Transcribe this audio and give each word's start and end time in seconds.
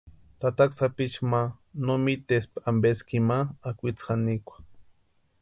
Tataka 0.41 0.75
Sapichu 0.77 1.21
ma 1.31 1.41
no 1.85 1.93
mitespti 2.03 2.57
ampeski 2.69 3.13
ima 3.21 3.37
akwitsi 3.69 4.03
janikwa. 4.07 4.55